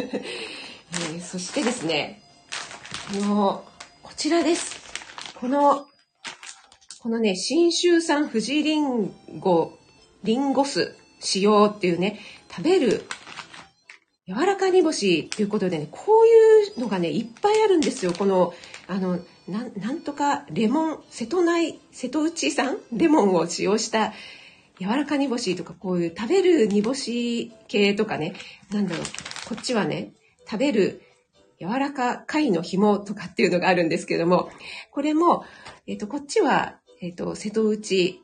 [0.90, 2.22] ー、そしてですね、
[3.12, 3.64] この、
[4.02, 4.74] こちらです。
[5.34, 5.86] この、
[7.02, 9.78] このね、新州産富士リンゴ、
[10.24, 12.18] リンゴ酢使用っていうね、
[12.50, 13.04] 食べる
[14.26, 18.14] 柔らか煮干しっていうことでね、こういうのがね、いっぱいあるんですよ。
[18.14, 18.54] この、
[18.86, 24.14] あの、ななんとかレモン、瀬戸内、瀬戸内産レモンを使用した
[24.80, 28.34] 柔らか煮干しとか、こういう食べる煮干し系とかね、
[28.70, 29.04] なんだろう、
[29.48, 30.12] こっちはね、
[30.46, 31.02] 食べる
[31.60, 34.50] 柔らか貝の紐とかっていうのがあるんですけども、
[34.92, 35.44] これも、
[35.86, 38.22] えっ、ー、と、こっちは、えっ、ー、と、瀬戸内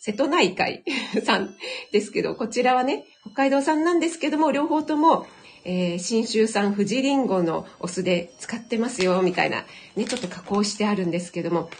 [0.00, 0.84] 瀬戸内海
[1.24, 1.54] さん
[1.92, 5.26] ですけど、こちらはね、北海道産なんですけども、両方とも、
[5.64, 9.64] えー、新州産富士リンゴのお酢で使ってますよ、みたいな、
[9.96, 11.70] ね、ちょっと加工してあるんですけども、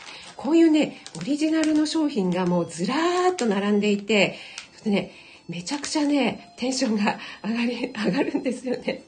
[0.42, 4.37] こういうね、オリジナルの商品がもうずらーっと並んでいて、
[4.74, 5.12] ちょっとね、
[5.48, 9.05] めちゃくちゃね、テンションが上がり、 上がるんですよね。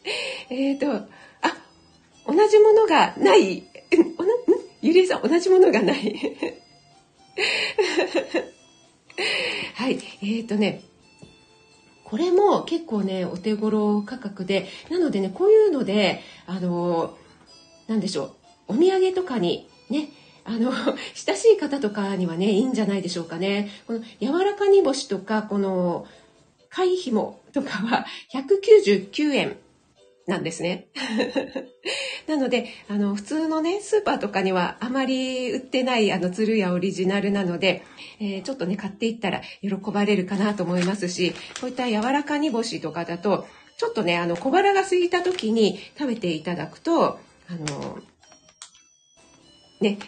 [0.48, 1.06] えっ、ー、と、あ、
[2.26, 3.64] 同じものがない、
[4.80, 6.36] ゆりえさん、同じものがない。
[9.74, 9.92] はい。
[9.92, 10.80] えっ、ー、とね、
[12.04, 17.18] これも結構ね、お手頃価格で、なのでね、こういうので、あの、
[17.88, 18.36] なんでしょ
[18.68, 20.08] う、お土産とかにね、
[20.44, 20.72] あの、
[21.14, 23.70] 親しい方とかにはね、いいんじゃないでしょうかね。
[23.86, 26.06] この柔らか煮干しとか、この
[26.68, 29.56] 貝紐とかは 199円
[30.26, 30.86] なんですね。
[32.26, 37.82] なのであの普通のねスーパーとかにはあまり売ってないあの鶴屋オリジナルなので、
[38.20, 47.18] えー、ちょっとね買っていったら喜ばれるかなと思いますしこういった柔らか煮干しとかだとちょっとねあの小腹が空いた時に食べていただくとあ
[47.50, 47.98] の
[49.82, 49.98] ね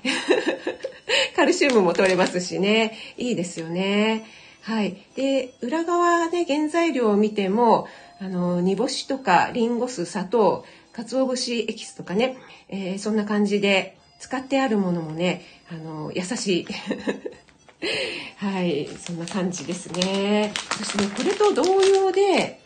[1.37, 4.24] カルシウムも取れますしねいいですよね。
[4.62, 4.96] はい。
[5.14, 7.87] で、裏側で原材料を見ても、
[8.18, 12.38] あの、煮干しとか、リンゴ酢、砂糖、鰹節エキスとかね、
[12.70, 16.66] えー、そんな感じで使ってあるものもね、あの、優しい。
[18.38, 20.54] はい、そんな感じですね。
[20.78, 22.60] そしてね、これと同様で、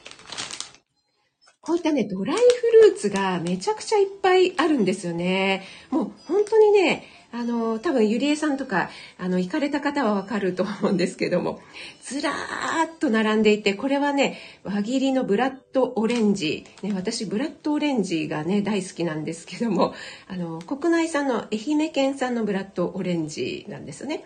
[1.68, 5.64] こういったね、ドライフルーツがめちゃくちゃいっぱいあるんですよね。
[5.90, 11.60] もう本当にね、あの、多分ゆりえさんとか、あの、行かれた方はわかると思うんですけども、
[12.02, 12.34] ずらー
[12.86, 16.64] っと並んでいて、これはね、輪切りのブラッドオレンジ。
[16.82, 19.92] ね、私、ブラッドオレンジがね、大好きなんですけども、
[20.26, 24.24] あの、国内産の愛媛県産のブラッドオレンジなんですね。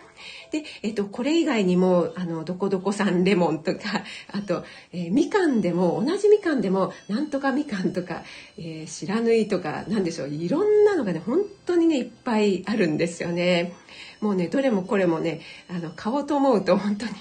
[0.51, 3.81] で、えっと、これ以外にも、あの、どこどこ産レモンとか、
[4.31, 8.23] あと、えー、みかんでも、同じみかんでも、なんとかみかんとか、
[8.57, 13.73] えー、白縫いとか、なんでしょう、いろんなのがね、本当にね、いっぱいあるんですよね。
[14.21, 17.11] もうね、どれもこれもね、あの、買おうと思うと本当に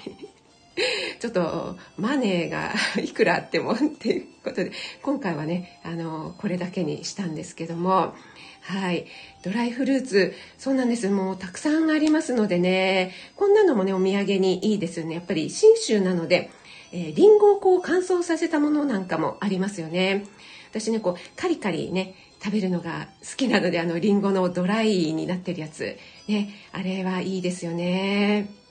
[1.20, 8.14] ちょっとマネーが いくらあってもっていうことで今回はねあのこれだけにしたんですけども
[8.62, 9.06] はい。
[9.42, 10.34] ドライフルーツ。
[10.56, 11.10] そうなんです。
[11.10, 13.12] もうたくさんありますのでね。
[13.36, 15.14] こんなのもねお土産にいいですよね。
[15.14, 16.50] やっぱり信州なので、
[16.92, 20.26] えー、リンゴをこう乾燥させたものなんかもありますよね。
[20.70, 25.96] 私ねこうカリカリね食べるのが好きなのであのリンゴのドライになってるやつ。
[26.28, 28.62] ねあれはいいですよね。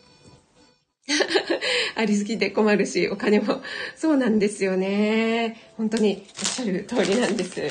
[1.96, 3.62] ありすぎて困るし、お金も。
[3.96, 5.58] そうなんですよね。
[5.78, 7.62] 本当におっしゃる通りなんです。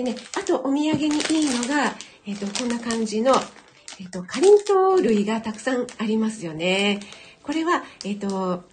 [0.00, 0.90] でね、あとお土産にいい
[1.60, 1.94] のが、
[2.26, 3.34] えっ、ー、と、こんな感じの、
[3.98, 7.00] えっ、ー、と、かりんとう類がたくさんありますよね。
[7.42, 8.64] これは、えっ、ー、と、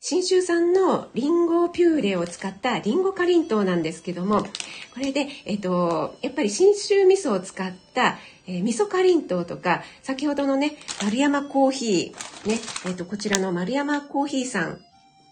[0.00, 4.48] 信州産のリンゴピューレを使ったリンゴかりんとうなんですけども、こ
[4.98, 14.80] れで、えっ、と、やっぱり信州味噌を使った、えー、味噌かりんとうとか、先ほどのね、丸山コーヒー、ね、えっ、と、こちらの丸山コーヒーさん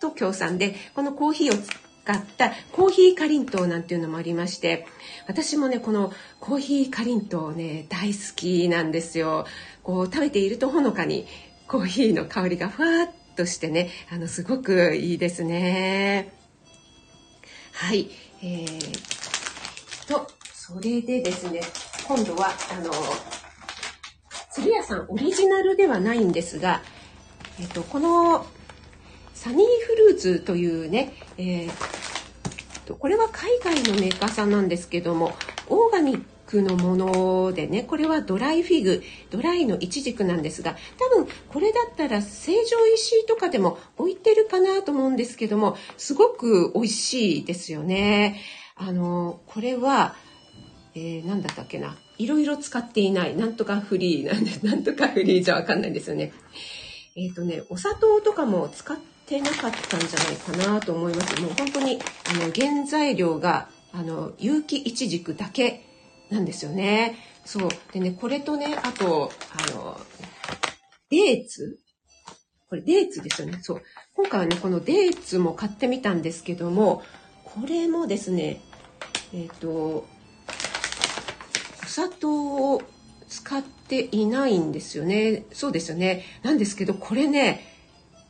[0.02, 4.86] と協賛で、このコーヒーを使ったコーヒーかりんとうなんていうのもありまして、
[5.26, 9.46] 私もね、このコーヒーかりんとうね、大好きなんですよ。
[9.82, 11.26] こう、食べているとほのかに
[11.70, 16.32] コーヒーの香りがふわっとしてねあのすごくいいですね
[17.72, 18.10] はい
[18.42, 21.60] えー、とそれでですね
[22.06, 22.92] 今度はあの
[24.52, 26.82] 鶴屋さんオリジナルではないんですが、
[27.60, 28.46] えっと、この
[29.40, 35.32] サニーフルーツというね、えー、これは海外のメーカーさんなんですけども
[35.70, 48.42] オーガニックのものでねこれはドライフィグドライのイチジクなんですが多分これだったら成城石井とかでも置いてるかなと思うんですけどもすごく美味しいですよね。
[48.76, 50.16] あのこれは、
[50.94, 56.34] えー、何だったっけないろいろ使っていないなんとかフリーなんでなんとかフリーじゃわかんないんですよね。
[57.16, 58.98] えっ、ー、とねお砂糖とかも使っ
[59.30, 65.86] てなかったんじゃないかなと思いますもう本当にあの原材料があの有機イチジクだけ
[66.30, 67.16] なんですよね。
[67.44, 67.70] そう。
[67.92, 69.98] でね、これとね、あと、あの、
[71.10, 71.80] デーツ
[72.68, 73.58] これデーツですよね。
[73.62, 73.82] そう。
[74.14, 77.02] 今回はね、このデーツも買ってみたんですけども、
[77.42, 78.60] これもですね、
[79.34, 80.06] えっ、ー、と、お
[81.86, 82.82] 砂糖を
[83.28, 85.46] 使っていないんですよね。
[85.52, 86.24] そうですよね。
[86.44, 87.79] なんですけど、これね、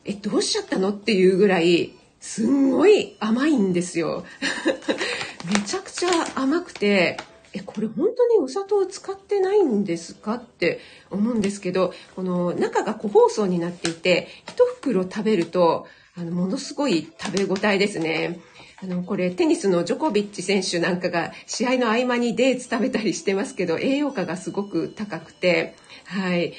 [0.05, 0.91] え、どうしちゃったの？
[0.91, 4.25] っていうぐらい、すんごい甘いんですよ。
[5.53, 7.17] めちゃくちゃ甘くて、
[7.53, 10.35] えこれ本当にお砂糖使ってないんですか？
[10.35, 15.87] って思うんですけどこの中が個包装になっていて1袋食べると
[16.17, 18.39] あのものすごい食べ応えですね。
[18.83, 26.55] あのこれテニスのジョコビッチ選手なんかが試合の合間にデーツ食べたりしてますけど栄養価がすごく高くてはい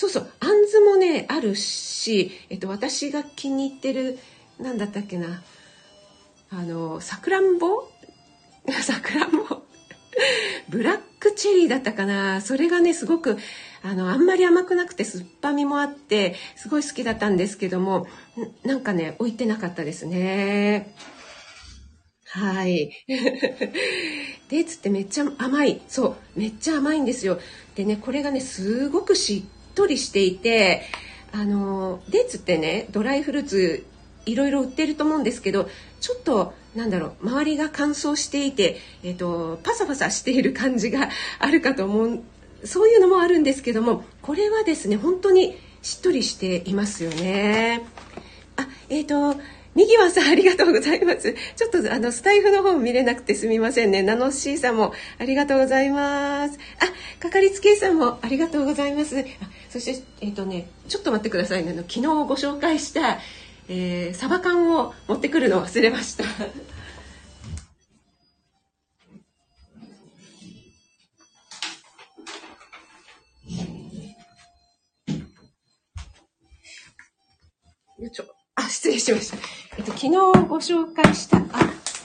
[0.00, 4.18] そうそうあんずもねあるし、えっと、私が気に入ってる
[4.58, 5.42] 何だったっけな
[6.48, 7.86] あのさくらんぼ？
[8.80, 9.62] さくらんぼ？
[10.70, 13.36] ブラックチェリーだったかなそれがねすごく
[13.82, 18.06] あのあんまり甘くなくて酸っぱみもあってすごい好きだったんですけども
[18.64, 20.94] なんかね置いてなかったですね
[22.24, 22.90] はい。
[23.06, 25.82] デーツってめっちゃ甘い。
[25.88, 26.38] そう。
[26.38, 27.40] めっちゃ甘いんですよ。
[27.74, 30.82] でね、これがね、すごくしっとりしていて、
[31.32, 33.86] あの、デーツってね、ドライフルーツ
[34.26, 35.68] いろいろ売ってると思うんですけど
[36.00, 41.08] ちょっとなんだろう周りが乾燥していて、えーと、パサパサしている感じが
[41.40, 42.20] あるかと思う
[42.64, 47.86] そういうのもあるんですけどもこれはですね本当にしっとりしていますよね。
[48.56, 49.40] あえっ、ー、と
[49.74, 51.34] 右はさんありがとうございます。
[51.56, 54.02] ちょっとあのスタイフの方見れなくてすみませんね。
[54.02, 56.58] ナノシーさんもありがとうございます。
[57.18, 59.18] あ、かかりつけ医さんもありがとうございます。
[59.18, 59.22] あ
[59.68, 61.70] そしてえっ、ー、とねちょっと待ってくださいね。
[61.70, 63.18] あの昨日ご紹介した
[63.72, 66.24] えー、サバ缶を持ってくるの忘れました。
[66.24, 66.28] よ
[78.10, 78.24] いしょ。
[78.56, 79.59] あ、失礼しました。
[79.80, 80.10] えっと、昨日
[80.46, 81.42] ご紹介した、あ、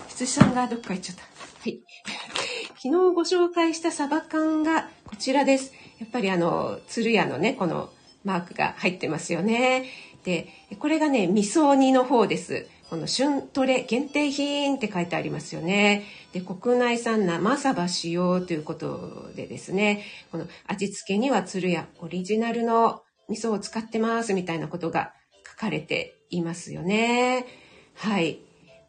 [0.08, 1.24] 羊さんがどっか行っちゃった。
[1.24, 1.28] は
[1.68, 1.82] い。
[2.82, 5.74] 昨日ご紹介したサバ缶がこちらです。
[6.00, 7.90] やっぱりあの、鶴屋のね、この
[8.24, 9.90] マークが入ってますよね。
[10.24, 10.48] で、
[10.80, 12.66] これがね、味噌煮の方です。
[12.90, 16.06] この旬トレ限定品って書いてありますよね。
[16.32, 25.12] で、国内産生サバ使用ということでですね、この味付けには鶴屋オリジナルの味噌を使ってますみたいなことが
[25.46, 27.65] 書かれていますよね。
[27.96, 28.40] はい。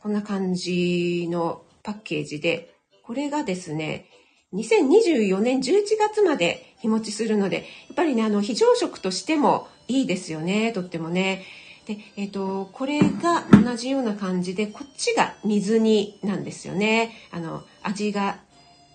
[0.03, 4.07] こんな感じのパッケージで、これがですね、
[4.53, 11.45] 2024年11月まで日持ちするので、やっぱりね、あの、非常食としてもいいですよね、とってもね。
[11.87, 17.13] で、えっ、ー、と、これが同じような感じで、こっちが水煮なんですよね。
[17.31, 18.39] あの、味が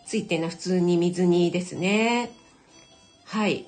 [0.05, 2.31] ついてるのは普通に水煮ですね。
[3.25, 3.65] はい。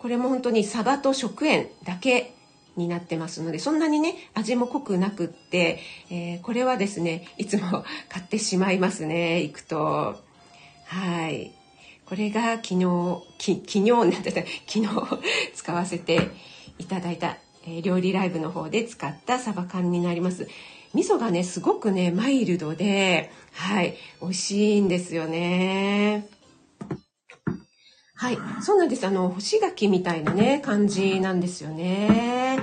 [0.00, 2.35] これも本当にサバと食塩だけ
[2.76, 10.16] になってますので、そんなにね、味も濃くなくって、えー、これはですね、いつも買ってしまいますね、行くと。
[10.84, 11.52] はい。
[12.04, 12.84] これが昨日、
[13.38, 14.30] き昨日なんて
[14.66, 14.88] 昨日
[15.54, 16.30] 使わせて
[16.78, 20.46] いただいた、えー、料理ライブの方で使ったサバ缶になります。
[20.94, 26.28] 味噌がね、すごくね、マイルドで、はい、美味しいんですよね。
[28.18, 29.06] はい、そうなんです。
[29.06, 32.58] あの、干し柿みたいなね、感じなんですよね。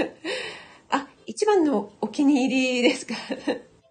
[0.90, 3.14] あ、一番のお気に入りですか？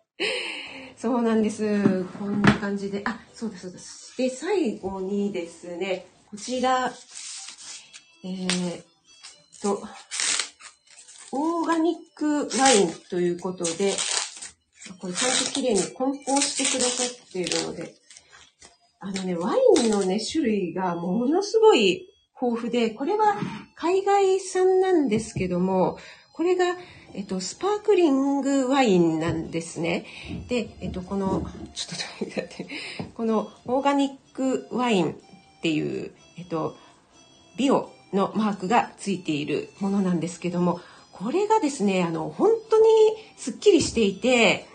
[0.95, 2.05] そうなんです。
[2.19, 3.01] こんな感じで。
[3.05, 3.79] あ、そうだそうだ。
[4.17, 6.93] で、最後にですね、こちら、
[8.23, 8.83] えー、
[9.61, 9.83] と、
[11.31, 13.93] オーガニックワインということで、
[14.99, 17.95] これちゃんと綺麗に梱包してくださっているので、
[18.99, 22.07] あのね、ワインのね、種類がものすごい
[22.41, 23.35] 豊富で、これは
[23.75, 25.97] 海外産なんですけども、
[26.33, 26.65] これが
[27.15, 30.05] えっと、スパークリングワインなんですね。
[30.49, 32.67] で、えっと、この、ちょっと待って、
[33.13, 35.15] このオーガニックワインっ
[35.61, 36.75] ていう、えっと、
[37.55, 40.81] ビオのマークがついているものなんですけども、
[41.13, 42.85] これがですね、あの、本当に
[43.37, 44.67] すっきりしていて、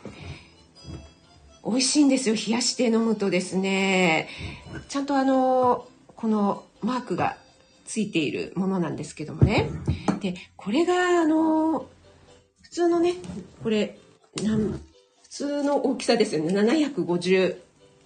[1.64, 2.34] 美味しいんですよ。
[2.34, 4.28] 冷やして飲むとですね、
[4.88, 7.36] ちゃんとあの、このマークが
[7.84, 9.70] ついているものなんですけどもね。
[10.20, 11.86] で、これがあの、
[12.62, 13.14] 普通のね、
[13.62, 13.98] これ、
[14.42, 14.80] なん
[15.22, 16.52] 普通の大きさですよね。
[16.52, 17.56] 750、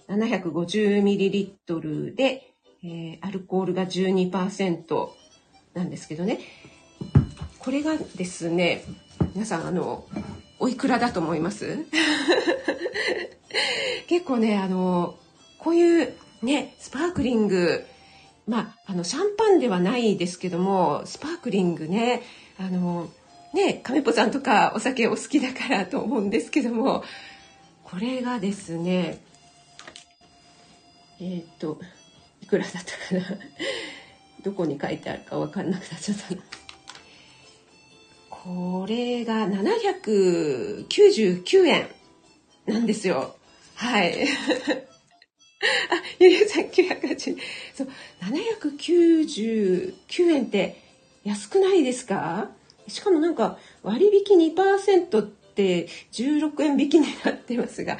[0.09, 5.09] 750ml で、えー、アルコールが12%
[5.73, 6.39] なんですけどね。
[7.59, 8.83] これがですね、
[9.33, 10.05] 皆さん、あの、
[10.59, 11.85] おいくらだと思います？
[14.07, 15.17] 結構ね、あの、
[15.59, 17.85] こういうね、スパークリング、
[18.47, 22.21] まあ、あの、シャンパンではないですけども、スパークリングね、
[22.59, 23.09] あの、
[23.53, 27.03] ね、亀ぽさんとかお酒お好きだからと思うんですけども、
[27.83, 29.19] これがですね、
[31.19, 31.79] えっ、と、
[32.41, 33.39] いくらだったかな？
[34.43, 36.35] どこに書いてあるかわかんなくなっちゃった
[38.45, 41.87] これが799円
[42.67, 43.35] なんですよ。
[43.73, 44.13] はい。
[45.89, 47.37] あ、ゆりさん980円。
[47.73, 47.87] そう、
[48.21, 49.93] 799
[50.31, 50.79] 円って
[51.23, 52.51] 安くないですか？
[52.87, 57.97] しかもなんか割引2%って16円引きになってますが、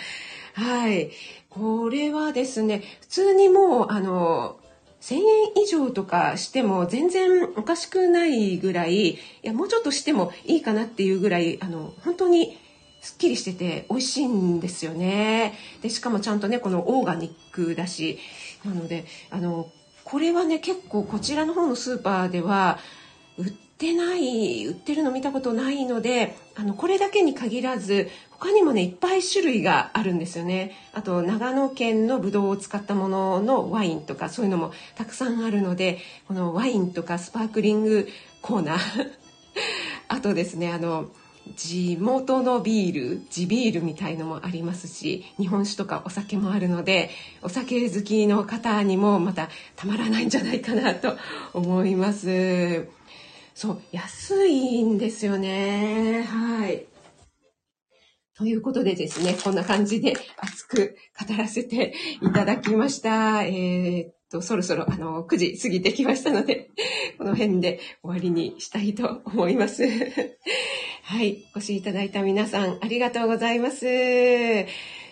[0.53, 1.09] はい。
[1.49, 4.59] これはですね、普通にもう、あの、
[5.05, 5.21] 1000円
[5.63, 12.57] 以上とかしても全然おかしくないぐらい、いや、もうちょっとしてもいいかなっていうぐらい、あの、本当に
[13.01, 15.53] すっきりしてて美味しいんですよね。
[15.83, 18.17] で、しかもちゃんとね、このオーガニックだし、
[18.63, 19.69] なので、あの、
[20.03, 22.79] これはね、結構こちらの方のスーパーでは
[23.37, 30.71] 売ってってない売ってるの見たことないのであのこれだけに限らず他にもねいっぱい種類があるんですよね。
[30.93, 38.07] あと長野県のブドウを使ったもののワインとかそういうのもたくさんあるのでこのワインとかスパークリング
[38.41, 38.79] コーナー。
[40.07, 41.09] あとですねあの
[41.57, 47.09] 地元のビール地ビールみたいのもありますし日本酒とかお酒もあるので
[47.41, 51.17] お酒好きの方にもまたたまらないんじゃないかなと
[51.53, 52.87] 思います。
[53.55, 56.85] そう安いんですよねはい
[58.37, 63.43] ということでですね、こんな感じで熱く語らせていただきました。
[63.43, 66.69] えー、っと、そろそろあの、9時過ぎてきましたので、
[67.17, 69.85] この辺で終わりにしたいと思います。
[71.03, 73.85] はい、お越しいただいた皆さん、ありがとうございます。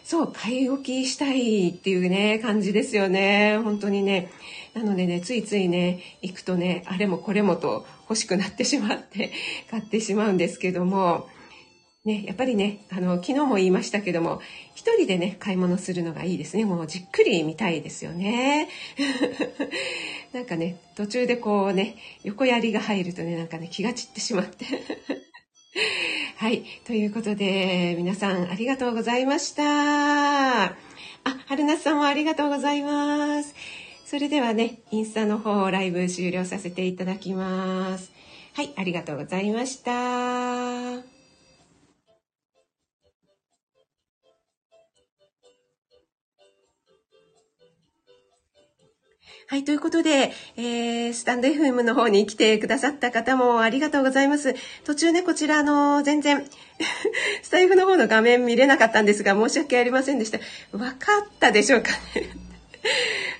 [0.04, 3.58] そう、買い置きしたいっていうね、感じですよね。
[3.64, 4.32] 本当にね。
[4.74, 9.32] なのでね、ついついね、行くとね、あれもこれもと欲しくなってしまって
[9.70, 11.28] 買ってしまうんですけども、
[12.06, 14.42] ね、やっぱりね、あの、昨日も言いましたけども、
[14.76, 16.66] 一人でね、買い物するのがいいですね。
[16.66, 18.68] もうじっくり見たいですよね。
[20.34, 24.66] なんかね、途中でこうね、横槍が入るとね、なんかね、気が散ってしまって。
[26.36, 26.64] はい。
[26.84, 30.66] ということで、皆さんありがとうございました。
[30.66, 30.76] あ、
[31.48, 33.56] 春夏さんもありがとうございます。
[34.14, 38.12] それではね、インスタの方、ライブ終了させていただきます。
[38.54, 39.92] はい、ありがとうございました。
[39.92, 41.02] は
[49.58, 54.54] い、ということで、えー、スタンド FM の方に来てくださった方もありがとうございます。
[54.84, 56.48] 途中ね、こちら、あの、全然
[57.42, 60.38] スタイフの方の画面見れなかったんですが、申し訳ありませんでした。
[60.78, 62.54] わかったでしょうかね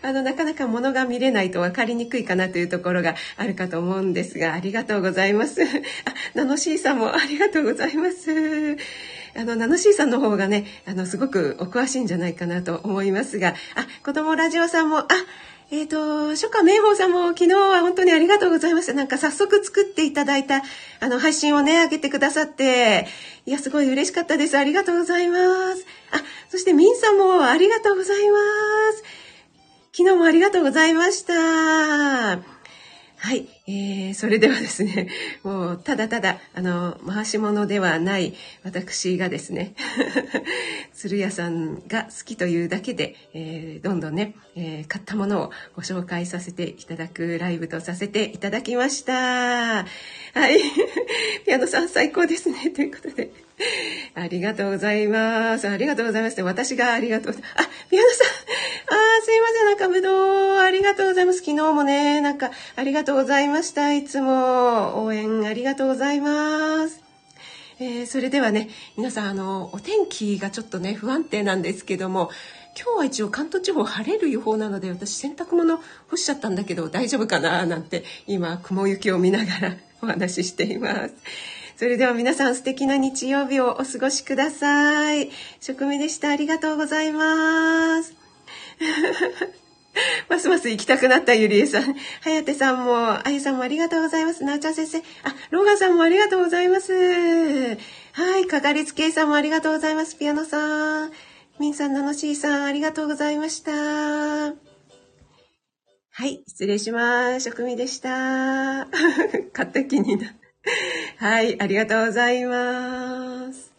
[0.04, 5.64] あの、なかなか物が見れないと分かりにくいかなというところがあるかと思うんですが、ありがとうございます。
[5.64, 5.66] あ、
[6.36, 8.78] ナノシーさんもありがとうございます。
[9.36, 15.08] あの、ナノシーさんの方がね、あの、すごくお詳しいんじゃないかなと思いますが、あ、子供ラジオさんも、あ、
[15.72, 18.94] えっ、ー、と、初夏明宝さんも昨日は本当にありがとうございました。
[18.94, 20.62] なんか早速作っていただいた、
[21.00, 23.08] あの、配信をね、上げてくださって、
[23.46, 24.58] いや、すごい嬉しかったです。
[24.58, 25.38] ありがとうございま
[25.76, 25.86] す。
[26.12, 28.38] あ、そしてミンさんもありがとうございま
[28.94, 29.23] す。
[29.96, 31.34] 昨日もありがとうございました。
[31.36, 32.40] は
[33.36, 35.08] い、えー、それではですね、
[35.44, 38.34] もうただただあの回し物ではない
[38.64, 39.74] 私がですね、
[40.94, 49.14] 鶴屋さんが好きというだけで、えー、どんどんね、えー、買ったものをご紹介させていただくライブとさせていただきました。
[49.14, 49.86] は
[50.50, 50.60] い、
[51.46, 53.32] ピアノさん最高ですねということで。
[54.16, 55.68] ありがとうございます。
[55.70, 56.42] ありがとうございます。
[56.42, 57.34] 私がありがとう。
[57.34, 58.28] あ、宮野さん。
[58.28, 59.66] あすいません。
[59.66, 61.40] なんかぶどう、ありがとうございます。
[61.40, 63.94] 昨日もね、なんか、ありがとうございますました。
[63.94, 67.04] いつも、応援ありがとうございます。
[67.80, 72.32] えー、それではね、皆さん、あの、お天気がちょっとね、不安定なんですけども、
[72.76, 75.78] 今日は一応関東地方晴れる予報なので、私洗濯物
[76.10, 81.14] 干しちゃったんだけど大丈夫かななんて、今、雲行きを見ながら お話ししています。
[81.78, 85.30] それでは皆さん素敵な日曜日をお過ごしください。
[85.62, 86.30] 職味でした。
[86.30, 88.16] ありがとうございます。
[90.30, 91.96] ますます行きたくなったゆりえさん。
[92.22, 94.44] はやてさんも、あゆさんもありがとうございます。
[94.44, 94.98] なおちゃん先生。
[94.98, 95.02] あ、
[95.52, 96.94] ローガンさんもありがとうございます。
[96.94, 100.18] はい、かかりつけいさんもありがとうございます。
[100.18, 101.12] ピアノさん。
[101.60, 103.72] みんさん、なのしーさん、ありがとうございました。
[106.16, 107.42] はい、失礼します。
[107.42, 108.88] 職味でした。
[109.54, 110.34] 勝手気にな。
[111.18, 113.73] はい、ありがとうございます。